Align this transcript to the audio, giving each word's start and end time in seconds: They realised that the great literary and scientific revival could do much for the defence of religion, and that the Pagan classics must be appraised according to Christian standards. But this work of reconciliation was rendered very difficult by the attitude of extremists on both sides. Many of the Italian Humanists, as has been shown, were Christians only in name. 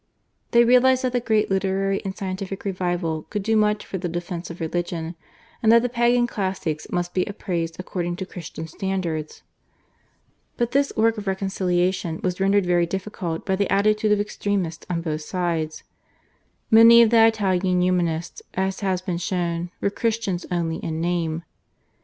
They 0.49 0.63
realised 0.63 1.03
that 1.03 1.13
the 1.13 1.19
great 1.19 1.51
literary 1.51 2.03
and 2.03 2.17
scientific 2.17 2.65
revival 2.65 3.27
could 3.29 3.43
do 3.43 3.55
much 3.55 3.85
for 3.85 3.99
the 3.99 4.09
defence 4.09 4.49
of 4.49 4.59
religion, 4.59 5.13
and 5.61 5.71
that 5.71 5.83
the 5.83 5.89
Pagan 5.89 6.25
classics 6.25 6.87
must 6.91 7.13
be 7.13 7.23
appraised 7.25 7.75
according 7.79 8.15
to 8.15 8.25
Christian 8.25 8.65
standards. 8.65 9.43
But 10.57 10.71
this 10.71 10.91
work 10.97 11.19
of 11.19 11.27
reconciliation 11.27 12.19
was 12.23 12.39
rendered 12.39 12.65
very 12.65 12.87
difficult 12.87 13.45
by 13.45 13.55
the 13.55 13.71
attitude 13.71 14.11
of 14.11 14.19
extremists 14.19 14.87
on 14.89 15.01
both 15.03 15.21
sides. 15.21 15.83
Many 16.71 17.03
of 17.03 17.11
the 17.11 17.27
Italian 17.27 17.83
Humanists, 17.83 18.41
as 18.55 18.79
has 18.79 19.03
been 19.03 19.19
shown, 19.19 19.69
were 19.81 19.91
Christians 19.91 20.47
only 20.49 20.77
in 20.77 20.99
name. 20.99 21.43